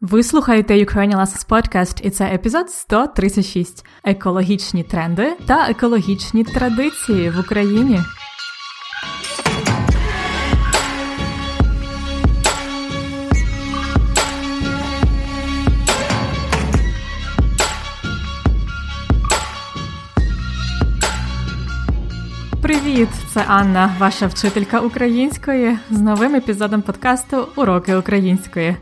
[0.00, 7.40] Ви слухаєте Ukrainian Lessons Podcast і це епізод 136 екологічні тренди та екологічні традиції в
[7.40, 8.00] Україні.
[22.62, 23.08] Привіт!
[23.34, 28.76] Це Анна, ваша вчителька української, з новим епізодом подкасту Уроки української.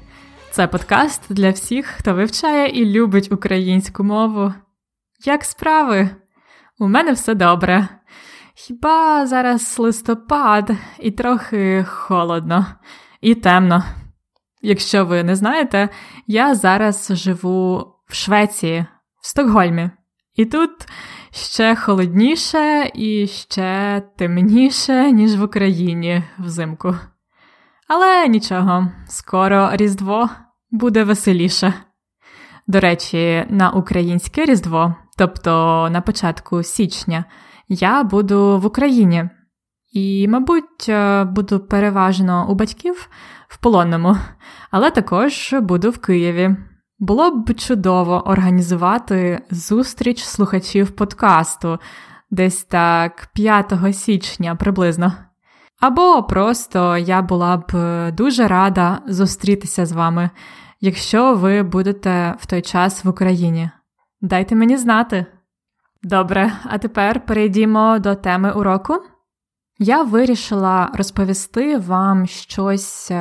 [0.50, 4.54] Це подкаст для всіх, хто вивчає і любить українську мову.
[5.24, 6.10] Як справи?
[6.78, 7.88] У мене все добре.
[8.54, 12.66] Хіба зараз листопад і трохи холодно
[13.20, 13.84] і темно.
[14.62, 15.88] Якщо ви не знаєте,
[16.26, 18.86] я зараз живу в Швеції,
[19.22, 19.90] в Стокгольмі.
[20.34, 20.70] І тут
[21.30, 26.96] ще холодніше і ще темніше, ніж в Україні взимку.
[27.88, 30.28] Але нічого, скоро Різдво
[30.70, 31.74] буде веселіше.
[32.66, 35.50] До речі, на українське Різдво, тобто
[35.92, 37.24] на початку січня,
[37.68, 39.30] я буду в Україні
[39.92, 43.08] і, мабуть, е, буду переважно у батьків
[43.48, 44.16] в полонному,
[44.70, 46.56] але також буду в Києві.
[46.98, 51.78] Було б чудово організувати зустріч слухачів подкасту
[52.30, 55.27] десь так 5 січня приблизно.
[55.80, 57.72] Або просто я була б
[58.12, 60.30] дуже рада зустрітися з вами,
[60.80, 63.70] якщо ви будете в той час в Україні.
[64.20, 65.26] Дайте мені знати.
[66.02, 69.02] Добре, а тепер перейдімо до теми уроку.
[69.78, 73.12] Я вирішила розповісти вам щось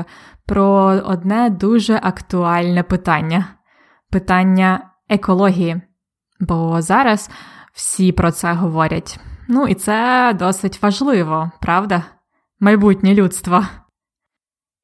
[0.46, 0.66] про
[1.06, 3.46] одне дуже актуальне питання
[4.12, 5.82] питання екології.
[6.40, 7.30] Бо зараз
[7.74, 9.20] всі про це говорять.
[9.48, 12.04] Ну і це досить важливо, правда?
[12.60, 13.66] Майбутнє людство.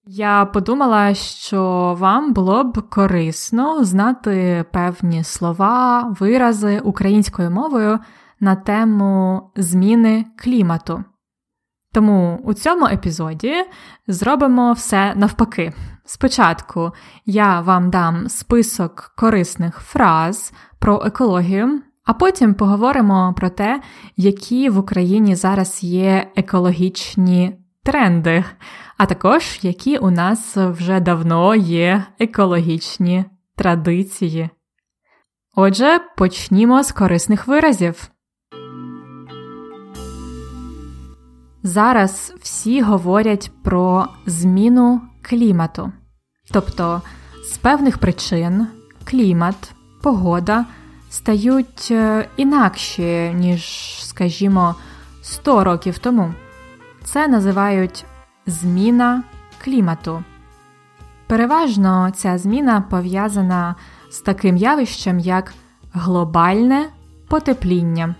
[0.05, 7.99] Я подумала, що вам було б корисно знати певні слова, вирази українською мовою
[8.39, 11.03] на тему зміни клімату.
[11.93, 13.53] Тому у цьому епізоді
[14.07, 15.73] зробимо все навпаки.
[16.05, 16.91] Спочатку
[17.25, 23.81] я вам дам список корисних фраз про екологію, а потім поговоримо про те,
[24.17, 28.43] які в Україні зараз є екологічні тренди,
[28.97, 34.49] а також які у нас вже давно є екологічні традиції.
[35.55, 38.09] Отже, почнімо з корисних виразів.
[41.63, 45.91] Зараз всі говорять про зміну клімату.
[46.51, 47.01] Тобто,
[47.45, 48.67] з певних причин
[49.03, 50.65] клімат, погода
[51.09, 53.63] стають е, інакші, ніж,
[54.05, 54.75] скажімо,
[55.21, 56.33] 100 років тому.
[57.03, 58.05] Це називають
[58.45, 59.23] зміна
[59.63, 60.23] клімату.
[61.27, 63.75] Переважно ця зміна пов'язана
[64.11, 65.53] з таким явищем, як
[65.93, 66.89] глобальне
[67.29, 68.15] потепління.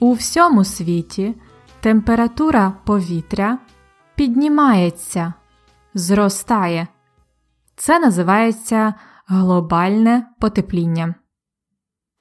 [0.00, 1.34] У всьому світі
[1.80, 3.58] температура повітря
[4.14, 5.32] піднімається,
[5.94, 6.86] зростає.
[7.76, 8.94] Це називається
[9.26, 11.14] глобальне потепління.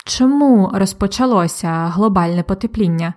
[0.05, 3.13] Чому розпочалося глобальне потепління?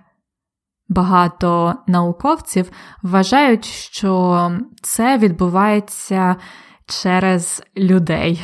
[0.87, 2.71] Багато науковців
[3.03, 4.51] вважають, що
[4.81, 6.35] це відбувається
[6.87, 8.43] через людей.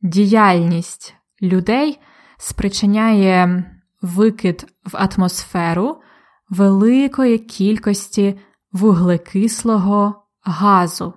[0.00, 2.00] Діяльність людей
[2.38, 3.64] спричиняє
[4.02, 6.02] викид в атмосферу
[6.50, 8.40] великої кількості
[8.72, 11.14] вуглекислого газу.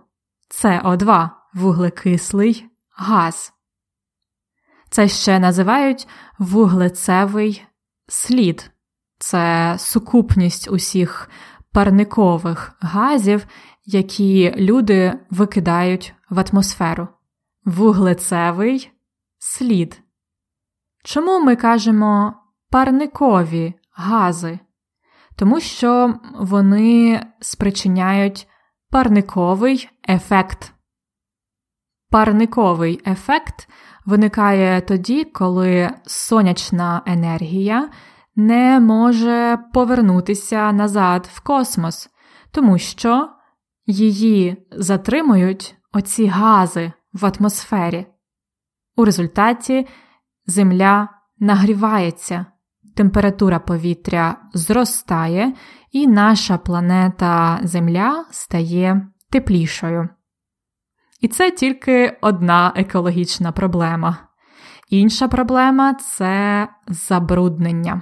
[0.63, 2.65] СО2 вуглекислий
[2.97, 3.53] газ.
[4.89, 6.07] Це ще називають
[6.39, 7.65] вуглецевий
[8.07, 8.71] слід.
[9.21, 11.29] Це сукупність усіх
[11.73, 13.45] парникових газів,
[13.85, 17.07] які люди викидають в атмосферу.
[17.65, 18.91] Вуглецевий
[19.39, 20.01] слід.
[21.03, 22.33] Чому ми кажемо
[22.69, 24.59] парникові гази?
[25.35, 28.47] Тому що вони спричиняють
[28.89, 30.73] парниковий ефект.
[32.09, 33.69] Парниковий ефект
[34.05, 37.89] виникає тоді, коли сонячна енергія
[38.35, 42.09] не може повернутися назад в космос,
[42.51, 43.29] тому що
[43.85, 48.05] її затримують оці гази в атмосфері.
[48.95, 49.87] У результаті
[50.45, 52.45] Земля нагрівається,
[52.95, 55.53] температура повітря зростає,
[55.91, 60.09] і наша планета Земля стає теплішою.
[61.21, 64.17] І це тільки одна екологічна проблема.
[64.89, 68.01] Інша проблема це забруднення,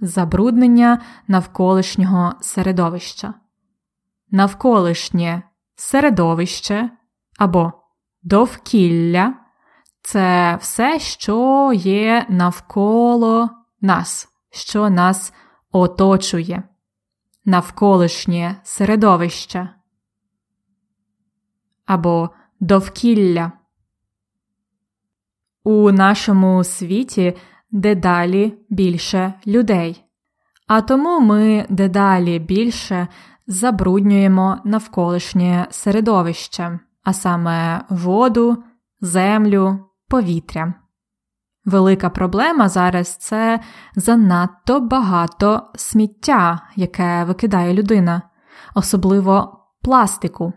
[0.00, 3.34] забруднення навколишнього середовища.
[4.30, 5.42] Навколишнє
[5.76, 6.90] середовище
[7.38, 7.72] або
[8.22, 9.34] довкілля
[10.02, 13.50] це все, що є навколо
[13.80, 15.32] нас, що нас
[15.72, 16.62] оточує,
[17.44, 19.68] навколишнє середовище
[21.86, 22.30] або
[22.60, 23.52] довкілля.
[25.64, 27.36] У нашому світі
[27.74, 30.04] дедалі більше людей,
[30.66, 33.08] а тому ми дедалі більше
[33.46, 38.64] забруднюємо навколишнє середовище, а саме воду,
[39.00, 39.78] землю,
[40.08, 40.74] повітря.
[41.64, 43.60] Велика проблема зараз це
[43.96, 48.22] занадто багато сміття, яке викидає людина,
[48.74, 50.52] особливо пластику.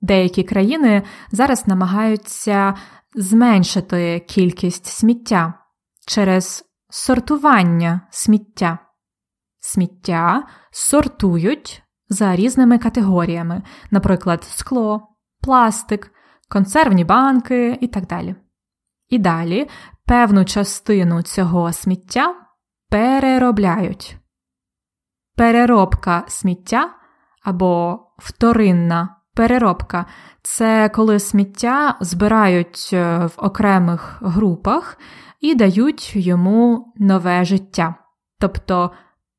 [0.00, 1.02] Деякі країни
[1.32, 2.74] зараз намагаються
[3.14, 5.54] зменшити кількість сміття
[6.08, 8.78] через сортування сміття.
[9.60, 15.08] Сміття сортують за різними категоріями, наприклад, скло,
[15.40, 16.12] пластик,
[16.48, 18.34] консервні банки і так далі.
[19.08, 19.68] І далі
[20.06, 22.34] певну частину цього сміття
[22.90, 24.16] переробляють.
[25.36, 26.90] Переробка сміття
[27.42, 30.06] або вторинна переробка
[30.42, 34.98] це коли сміття збирають е, в окремих групах
[35.40, 37.94] і дають йому нове життя.
[38.40, 38.90] Тобто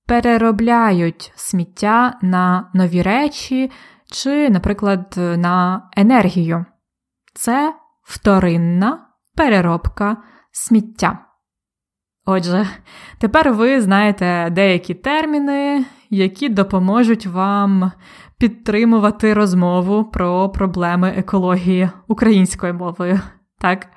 [0.07, 3.72] переробляють сміття на нові речі
[4.12, 6.66] чи, наприклад, на енергію.
[7.34, 7.74] Це
[8.04, 9.06] вторинна
[9.36, 10.18] переробка
[10.51, 11.19] сміття.
[12.25, 12.68] Отже,
[13.18, 17.92] тепер ви знаєте деякі терміни, які допоможуть вам
[18.38, 23.19] підтримувати розмову про проблеми екології українською мовою.
[23.60, 23.88] Так,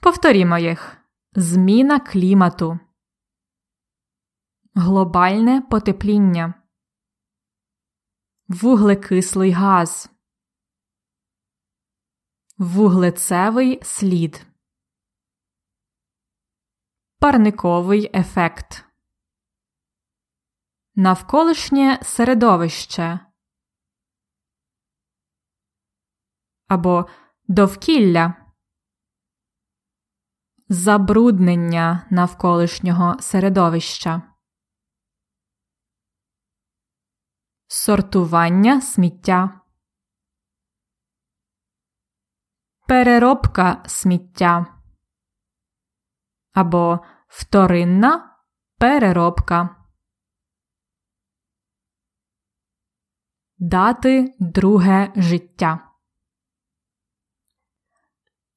[0.00, 0.99] повторімо їх:
[1.32, 2.78] зміна клімату,
[4.74, 6.54] глобальне потепління,
[8.48, 10.10] вуглекислий газ,
[12.58, 14.46] вуглецевий слід,
[17.18, 18.84] парниковий ефект,
[20.94, 23.30] навколишнє середовище.
[26.70, 27.08] або
[27.48, 28.39] довкілля,
[30.72, 34.22] забруднення навколишнього середовища,
[37.66, 39.60] сортування сміття,
[42.86, 44.82] переробка сміття
[46.52, 48.36] або вторинна
[48.78, 49.76] переробка.
[53.58, 55.89] Дати друге життя.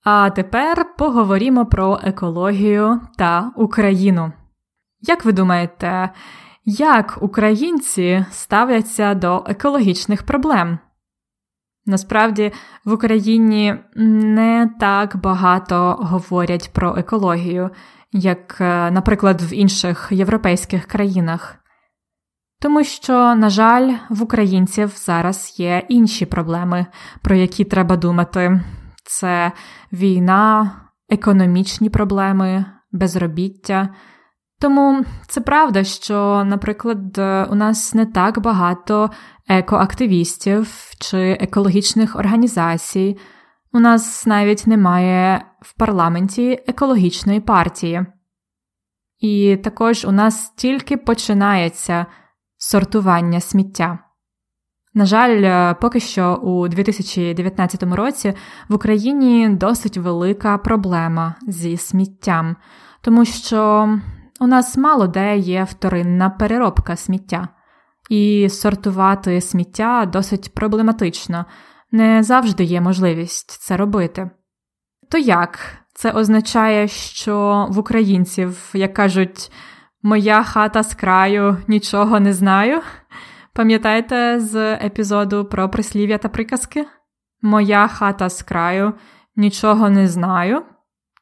[0.03, 4.31] А тепер поговоримо про екологію та Україну.
[5.01, 6.09] Як ви думаєте,
[6.65, 10.79] як українці ставляться до екологічних проблем?
[11.85, 12.51] Насправді
[12.85, 17.69] в Україні не так багато говорять про екологію,
[18.11, 21.55] як, е, наприклад, в інших європейських країнах.
[22.61, 26.85] Тому що, на жаль, в українців зараз є інші проблеми,
[27.21, 28.61] про які треба думати
[29.03, 29.51] це
[29.91, 30.71] війна,
[31.09, 33.89] економічні проблеми, безробіття.
[34.61, 37.17] Тому це правда, що, наприклад,
[37.51, 39.09] у нас не так багато
[39.47, 43.17] екоактивістів чи екологічних організацій.
[43.73, 48.05] У нас навіть немає в парламенті екологічної партії.
[49.19, 52.05] І також у нас тільки починається
[52.57, 53.99] сортування сміття.
[54.93, 58.33] На жаль, е, поки що у 2019 році
[58.69, 62.55] в Україні досить велика проблема зі сміттям,
[63.01, 63.89] тому що
[64.39, 67.47] у нас мало де є вторинна переробка сміття,
[68.09, 71.45] і сортувати сміття досить проблематично,
[71.91, 74.29] не завжди є можливість це робити.
[75.11, 75.59] То як?
[75.95, 79.51] Це означає, що в українців, як кажуть,
[80.03, 82.81] моя хата з краю нічого не знаю.
[83.55, 86.85] Пам'ятаєте з епізоду про прислів'я та приказки?
[87.41, 88.93] Моя хата з краю
[89.35, 90.61] нічого не знаю.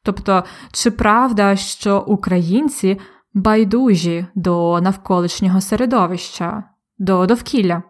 [0.04, 3.00] Тобто, чи правда, що українці
[3.34, 6.64] байдужі до навколишнього середовища,
[6.98, 7.82] до довкілля?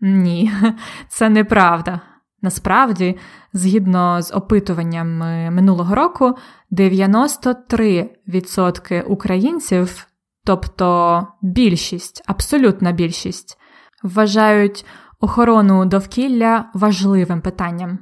[0.00, 0.52] Ні,
[1.08, 2.00] це неправда.
[2.42, 3.18] Насправді,
[3.52, 6.34] згідно з опитуваннями минулого року,
[6.72, 10.06] 93% українців,
[10.44, 13.58] тобто більшість, абсолютна більшість,
[14.02, 14.86] вважають
[15.20, 17.98] охорону довкілля важливим питанням.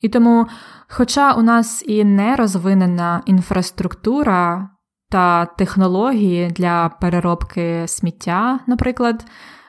[0.00, 0.46] І тому,
[0.88, 4.70] хоча у нас і не розвинена інфраструктура
[5.10, 9.24] та технології для переробки сміття, наприклад,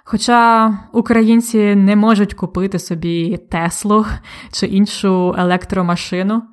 [0.07, 4.05] Хоча українці не можуть купити собі Теслу
[4.51, 6.43] чи іншу електромашину.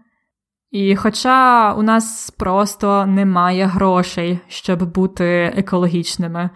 [0.71, 6.51] І хоча у нас просто немає грошей, щоб бути екологічними,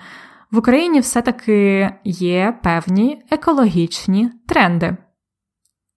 [0.56, 4.96] в Україні все-таки є певні екологічні тренди.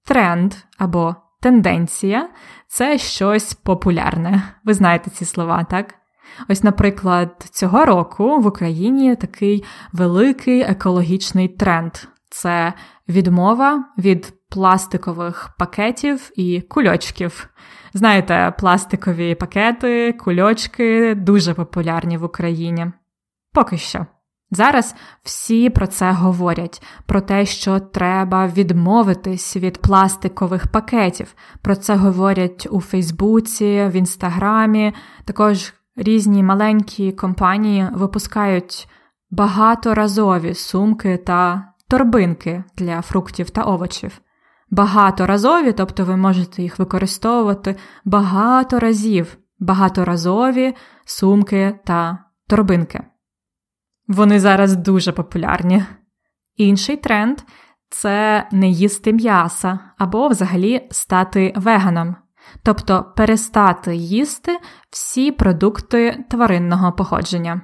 [0.05, 2.29] Тренд або тенденція
[2.67, 4.43] це щось популярне.
[4.63, 5.95] Ви знаєте ці слова, так?
[6.49, 9.63] Ось, наприклад, цього року в Україні такий
[9.93, 11.93] великий екологічний тренд
[12.29, 12.73] це
[13.09, 17.49] відмова від пластикових пакетів і кульочків.
[17.93, 22.91] Знаєте, пластикові пакети, кульочки дуже популярні в Україні.
[23.53, 24.05] Поки що.
[24.51, 31.35] Зараз всі про це говорять, про те, що треба відмовитись від пластикових пакетів.
[31.61, 34.93] Про це говорять у Фейсбуці, в Інстаграмі.
[35.25, 38.87] Також різні маленькі компанії випускають
[39.31, 44.21] багаторазові сумки та торбинки для фруктів та овочів.
[44.71, 47.75] Багаторазові, тобто ви можете їх використовувати
[48.05, 50.75] багато разів, багаторазові
[51.05, 53.08] сумки та торбинки.
[54.09, 55.83] Вони зараз дуже популярні.
[56.55, 57.37] Інший тренд
[57.89, 62.15] це не їсти м'яса або взагалі стати веганом,
[62.63, 64.57] тобто перестати їсти
[64.89, 67.61] всі продукти тваринного походження.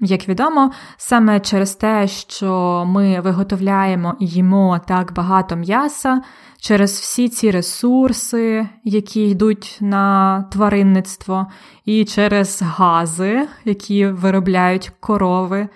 [0.00, 6.22] Як відомо, саме через те, що ми виготовляємо і їмо так багато м'яса,
[6.60, 11.46] через всі ці ресурси, які йдуть на тваринництво,
[11.84, 15.68] і через гази, які виробляють корови,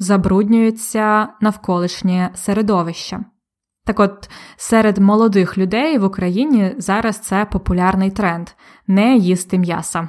[0.00, 3.20] забруднюється навколишнє середовище.
[3.84, 8.48] Так от, серед молодих людей в Україні зараз це популярний тренд
[8.86, 10.08] не їсти м'яса.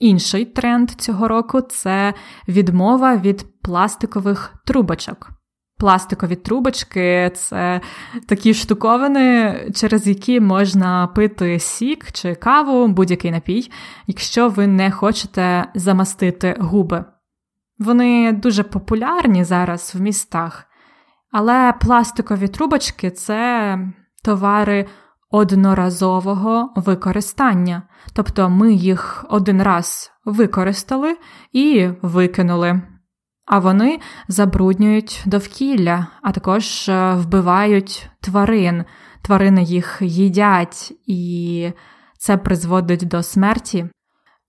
[0.00, 2.14] Інший тренд цього року це
[2.48, 5.30] відмова від пластикових трубочок.
[5.78, 7.80] Пластикові трубочки це
[8.28, 13.70] такі штуковини, через які можна пити сік чи каву, будь-який напій,
[14.06, 17.04] якщо ви не хочете замастити губи.
[17.78, 20.66] Вони дуже популярні зараз в містах,
[21.30, 23.78] але пластикові трубочки це
[24.24, 24.86] товари
[25.30, 31.16] одноразового використання, тобто ми їх один раз використали
[31.52, 32.82] і викинули.
[33.46, 38.84] А вони забруднюють довкілля, а також е, вбивають тварин.
[39.22, 41.72] Тварини їх їдять, і
[42.18, 43.86] це призводить до смерті.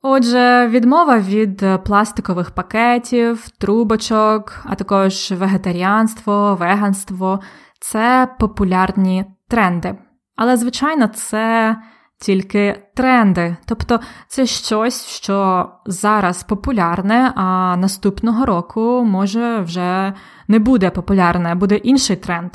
[0.07, 7.39] Отже, відмова від пластикових пакетів, трубочок, а також вегетаріанство, веганство
[7.79, 9.95] це популярні тренди.
[10.35, 11.75] Але, звичайно, це
[12.19, 13.57] тільки тренди.
[13.65, 20.13] Тобто це щось, що зараз популярне, а наступного року може вже
[20.47, 22.51] не буде популярне, буде інший тренд.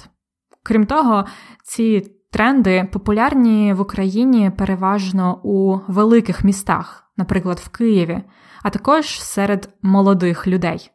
[0.63, 1.25] Крім того,
[1.65, 2.03] ці
[2.33, 8.21] тренди популярні в Україні переважно у великих містах, наприклад, в Києві,
[8.63, 10.91] а також серед молодих людей.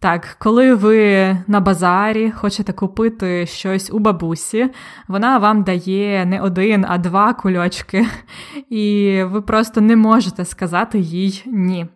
[0.00, 4.70] Так, коли ви на базарі хочете купити щось у бабусі,
[5.08, 8.06] вона вам дає не один, а два кульочки,
[8.68, 11.86] і ви просто не можете сказати їй ні.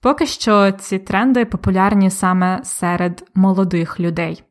[0.00, 4.44] Поки що ці тренди популярні саме серед молодих людей.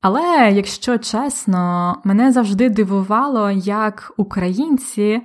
[0.00, 5.22] Але, якщо чесно, мене завжди дивувало, як українці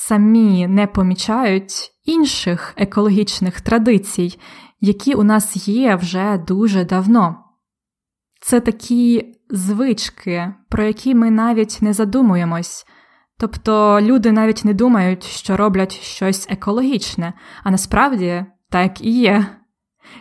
[0.00, 4.38] самі не помічають інших екологічних традицій,
[4.80, 7.36] які у нас є вже дуже давно.
[8.40, 12.86] Це такі звички, про які ми навіть не задумуємось.
[13.38, 17.32] Тобто люди навіть не думають, що роблять щось екологічне,
[17.64, 19.46] а насправді так і є.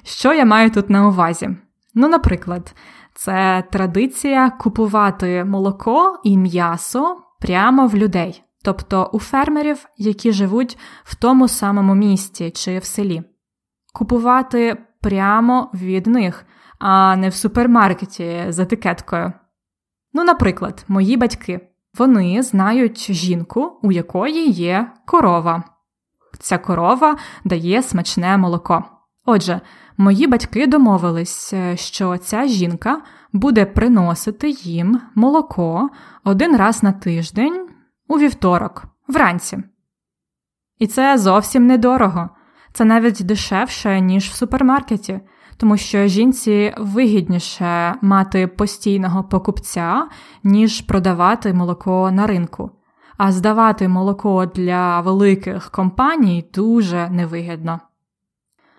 [0.04, 1.50] Що я маю тут на увазі?
[1.94, 2.76] Ну, наприклад,
[3.14, 11.16] це традиція купувати молоко і м'ясо прямо в людей, тобто у фермерів, які живуть в
[11.16, 13.24] тому самому місті чи в селі
[13.94, 16.46] купувати прямо від них,
[16.80, 19.34] а не в супермаркеті з етикеткою.
[20.14, 25.64] Ну, наприклад, мої батьки вони знають жінку, у якої є корова.
[26.40, 28.84] Ця корова дає смачне молоко.
[29.26, 29.62] Отже,
[29.98, 33.02] мої батьки домовились, що ця жінка
[33.34, 35.90] буде приносити їм молоко
[36.24, 37.68] один раз на тиждень
[38.08, 39.58] у вівторок, вранці.
[40.80, 42.30] І це зовсім недорого.
[42.74, 45.20] Це навіть дешевше, ніж в супермаркеті,
[45.58, 50.08] тому що жінці вигідніше мати постійного покупця,
[50.44, 52.72] ніж продавати молоко на ринку.
[53.18, 57.80] А здавати молоко для великих компаній дуже невигідно.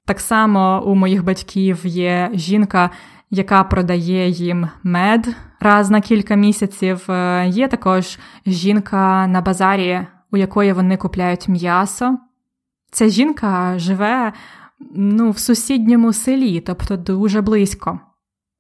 [0.05, 2.91] Так само у моїх батьків є жінка,
[3.31, 7.11] яка продає їм мед раз на кілька місяців.
[7.11, 12.19] Е, є також жінка на базарі, у якої вони купляють м'ясо.
[12.91, 14.33] Ця жінка живе
[14.95, 18.01] ну, в сусідньому селі, тобто дуже близько.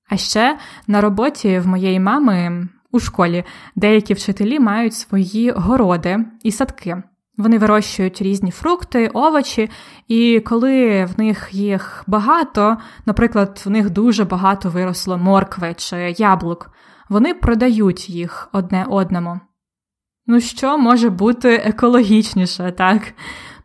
[0.08, 3.44] А ще на роботі в моєї мами у школі
[3.76, 7.02] деякі вчителі мають свої городи і садки.
[7.38, 9.70] Вони вирощують різні фрукти, овочі,
[10.08, 12.76] і коли в них їх багато,
[13.06, 16.70] наприклад, в них дуже багато виросло моркви чи яблук,
[17.08, 19.40] вони продають їх одне одному.
[20.26, 23.02] Ну, що може бути екологічніше, так?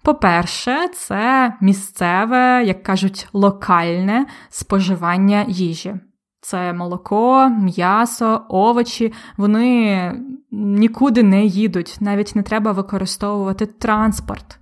[0.02, 5.96] По-перше, це місцеве, як кажуть, локальне споживання їжі.
[6.44, 10.12] Це молоко, м'ясо, овочі, вони
[10.52, 14.60] нікуди не їдуть, навіть не треба використовувати транспорт.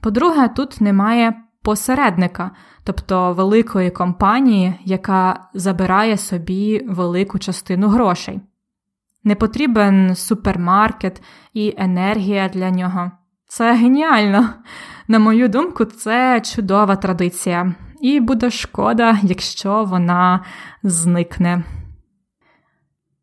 [0.00, 2.50] По-друге, тут немає посередника,
[2.84, 8.40] тобто великої компанії, яка забирає собі велику частину грошей.
[9.24, 11.22] Не потрібен супермаркет
[11.54, 13.10] і енергія для нього.
[13.48, 14.48] Це геніально.
[15.08, 20.44] На мою думку, це чудова традиція, і буде шкода, якщо вона
[20.82, 21.62] зникне.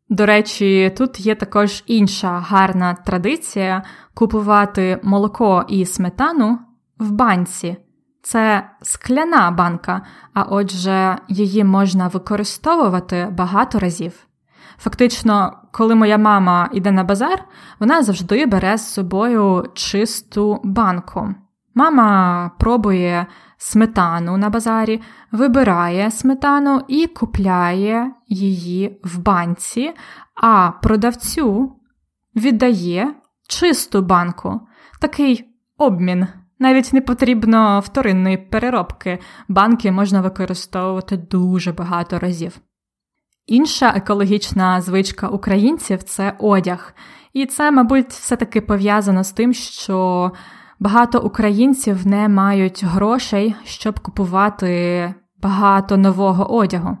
[0.08, 3.82] До речі, тут є також інша гарна традиція
[4.14, 6.58] купувати молоко і сметану
[6.98, 7.76] в банці.
[8.22, 10.02] Це скляна банка,
[10.34, 14.26] а отже, її можна використовувати багато разів.
[14.78, 17.44] Фактично, коли моя мама йде на базар,
[17.80, 21.34] вона завжди бере з собою чисту банку.
[21.74, 23.26] Мама пробує
[23.58, 25.00] сметану на базарі,
[25.32, 29.92] вибирає сметану і купляє її в банці,
[30.34, 31.76] а продавцю
[32.36, 33.14] віддає
[33.48, 34.60] чисту банку.
[35.00, 35.44] Такий
[35.76, 36.26] обмін.
[36.58, 39.18] Навіть не потрібно вторинної переробки.
[39.48, 42.58] Банки можна використовувати дуже багато разів.
[43.46, 46.94] Інша екологічна звичка українців це одяг.
[47.32, 50.30] І це, мабуть, все-таки пов'язано з тим, що
[50.80, 56.96] багато українців не мають грошей, щоб купувати багато нового одягу.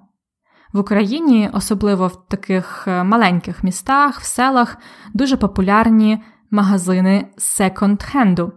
[0.72, 4.76] В Україні, особливо в таких е, маленьких містах, в селах,
[5.14, 8.52] дуже популярні магазини секонд-хенду,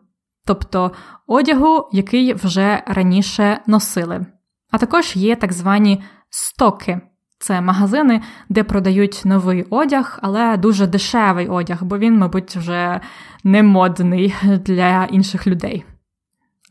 [0.45, 0.91] тобто
[1.27, 4.25] одягу, який вже раніше носили.
[4.71, 7.01] А також є так звані стоки.
[7.41, 12.99] Це магазини, де продають новий одяг, але дуже дешевий одяг, бо він, мабуть, вже
[13.43, 15.86] не модний для інших людей.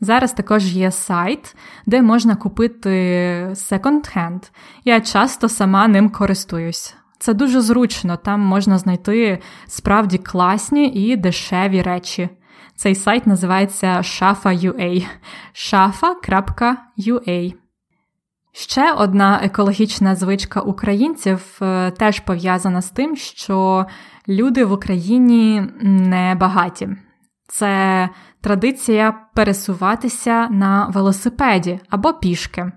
[0.01, 1.55] Зараз також є сайт,
[1.85, 2.89] де можна купити
[3.53, 4.51] секонд-хенд.
[4.85, 6.95] Я часто сама ним користуюсь.
[7.19, 12.29] Це дуже зручно, там можна знайти справді класні і дешеві речі.
[12.75, 15.05] Цей сайт називається Shafa.ua.
[15.53, 17.53] shafa.ua.
[18.53, 23.85] Ще одна екологічна звичка українців е, теж пов'язана з тим, що
[24.27, 26.89] люди в Україні не багаті.
[27.47, 28.09] Це
[28.41, 32.71] традиція пересуватися на велосипеді або пішки.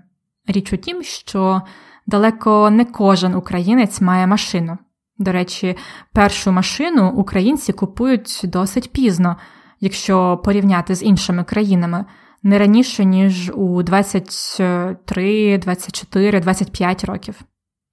[0.47, 1.61] Річ у тім, що
[2.07, 4.77] далеко не кожен українець має машину.
[5.17, 5.77] До речі,
[6.13, 9.37] першу машину українці купують досить пізно,
[9.79, 12.05] якщо порівняти з іншими країнами
[12.45, 17.41] не раніше, ніж у 23, 24, 25 років.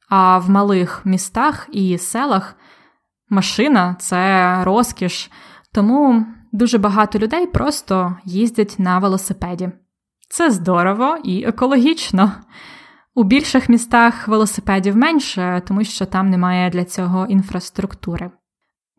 [0.09, 2.57] А в малих містах і селах
[3.29, 5.31] машина це розкіш,
[5.75, 9.71] тому дуже багато людей просто їздять на велосипеді.
[10.29, 12.33] Це здорово і екологічно.
[13.15, 18.31] У більших містах велосипедів менше, тому що там немає для цього інфраструктури.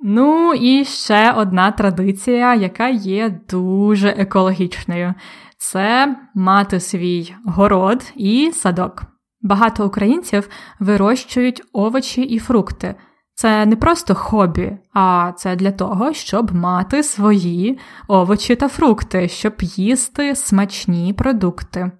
[0.06, 5.14] Ну і ще одна традиція, яка є дуже екологічною
[5.58, 9.04] це мати свій город і садок.
[9.42, 12.96] Багато українців вирощують овочі і фрукти.
[13.36, 19.54] Це не просто хобі, а це для того, щоб мати свої овочі та фрукти, щоб
[19.60, 21.92] їсти смачні продукти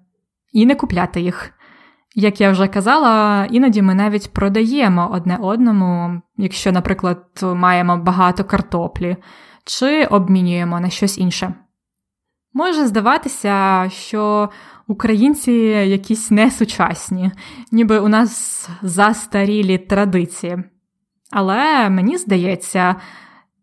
[0.52, 1.50] і не купляти їх.
[2.14, 9.16] Як я вже казала, іноді ми навіть продаємо одне одному, якщо, наприклад, маємо багато картоплі,
[9.64, 11.54] чи обмінюємо на щось інше.
[12.52, 14.48] Може здаватися, що
[14.86, 17.30] українці якісь несучасні,
[17.72, 20.64] ніби у нас застарілі традиції.
[21.30, 22.96] Але мені здається,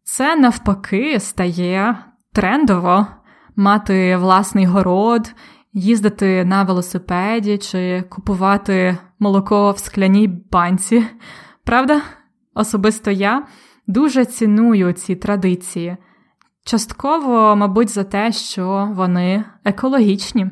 [0.03, 1.97] це навпаки стає
[2.33, 3.07] трендово
[3.55, 5.33] мати власний город,
[5.73, 11.03] їздити на велосипеді чи купувати молоко в скляній банці.
[11.63, 12.01] Правда?
[12.53, 13.45] Особисто я
[13.87, 15.97] дуже ціную ці традиції.
[16.63, 20.47] Частково, мабуть, за те, що вони екологічні.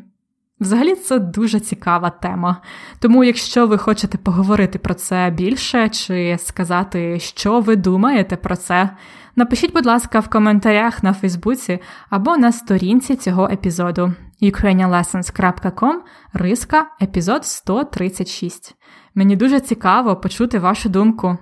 [0.59, 2.61] Взагалі, це дуже цікава тема.
[2.99, 8.89] Тому, якщо ви хочете поговорити про це більше чи сказати, що ви думаєте про це,
[9.35, 11.79] напишіть, будь ласка, в коментарях на Фейсбуці
[12.09, 15.93] або на сторінці цього епізоду ukrainianlessons.com
[16.33, 18.75] риска епізод 136.
[19.15, 21.37] Мені дуже цікаво почути вашу думку.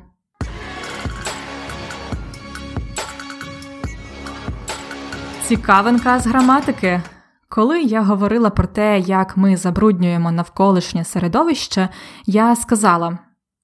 [5.44, 7.02] Цікавинка з граматики.
[7.50, 11.90] Коли я говорила про те, як ми забруднюємо навколишнє середовище,
[12.26, 13.18] я сказала: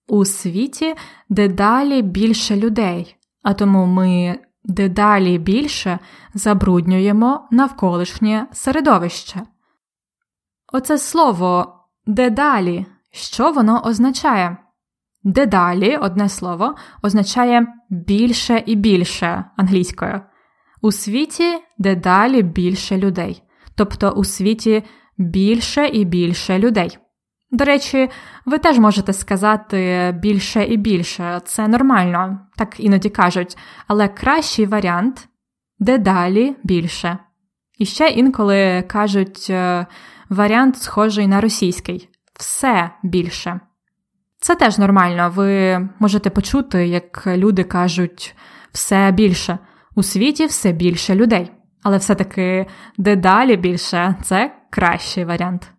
[0.07, 0.95] у світі
[1.29, 5.99] дедалі більше людей, а тому ми дедалі більше
[6.33, 9.41] забруднюємо навколишнє середовище.
[10.73, 14.57] Оце слово дедалі, що воно означає?
[15.23, 20.21] Дедалі, одне слово, означає більше і більше англійською.
[20.81, 23.43] У світі дедалі більше людей
[23.75, 24.83] тобто у світі
[25.17, 26.97] більше і більше людей.
[27.53, 28.09] До речі,
[28.45, 35.27] ви теж можете сказати більше і більше, це нормально, так іноді кажуть, але кращий варіант
[35.79, 37.17] дедалі більше.
[37.77, 39.85] І ще інколи кажуть е,
[40.29, 43.59] варіант схожий на російський все більше.
[44.39, 48.35] Це теж нормально, ви можете почути, як люди кажуть
[48.71, 49.59] все більше.
[49.95, 51.51] У світі все більше людей.
[51.83, 52.65] Але все-таки
[52.97, 55.72] дедалі більше це кращий варіант.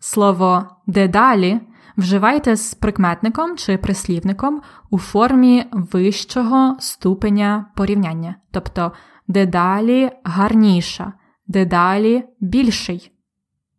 [0.00, 1.60] Слово дедалі
[1.96, 8.92] вживайте з прикметником чи прислівником у формі вищого ступеня порівняння, тобто
[9.28, 11.12] дедалі гарніша,
[11.46, 13.12] дедалі більший,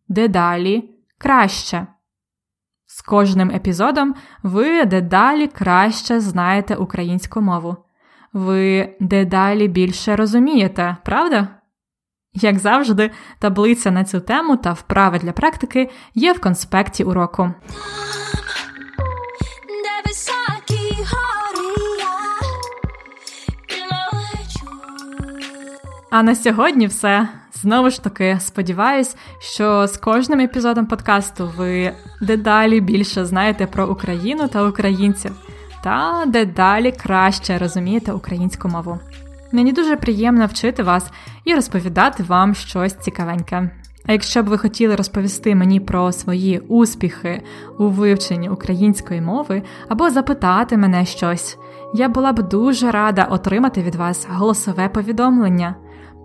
[0.08, 1.88] дедалі краще.
[2.86, 7.78] З кожним епізодом ви дедалі краще знаєте українську мову
[8.34, 11.48] ви дедалі більше розумієте, правда?
[12.34, 17.54] Як завжди, таблиця на цю тему та вправи для практики є в конспекті уроку.
[26.12, 27.28] А на сьогодні все.
[27.54, 34.48] Знову ж таки, сподіваюсь, що з кожним епізодом подкасту ви дедалі більше знаєте про Україну
[34.48, 35.32] та українців
[35.84, 39.00] та дедалі краще розумієте українську мову.
[39.52, 41.12] Мені дуже приємно вчити вас
[41.46, 43.72] і розповідати вам щось цікавеньке.
[44.06, 47.44] А якщо б ви хотіли розповісти мені про свої успіхи
[47.80, 51.58] у вивченні української мови або запитати мене щось,
[51.94, 55.76] я була б дуже рада отримати від вас голосове повідомлення.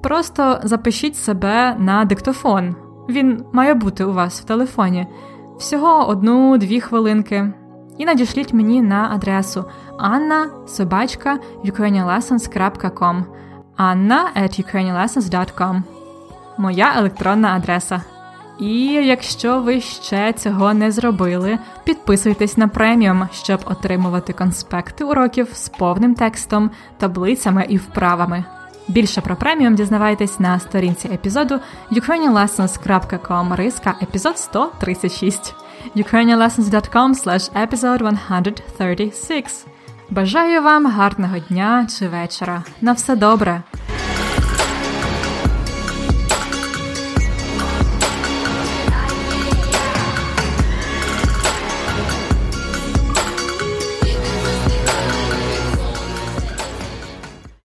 [0.02, 2.76] Просто запишіть себе на диктофон.
[3.08, 5.06] Він має бути у вас в телефоні.
[5.58, 7.52] Всього одну-дві хвилинки
[7.98, 9.64] і надішліть мені на адресу
[9.98, 13.24] anna собачка ukrainianlessons.com
[13.76, 15.82] anna at ukrainianlessons.com
[16.58, 18.02] Моя електронна адреса.
[18.58, 25.68] І якщо ви ще цього не зробили, підписуйтесь на преміум, щоб отримувати конспекти уроків з
[25.68, 28.44] повним текстом, таблицями і вправами.
[28.88, 31.60] Більше про преміум дізнавайтесь на сторінці епізоду
[31.92, 35.54] ukrainianlessons.com риска епізод 136
[35.96, 38.18] ukrainianlessons.com slash episode
[38.74, 39.66] 136
[40.10, 42.64] Бажаю вам гарного дня чи вечора.
[42.80, 43.62] На все добре!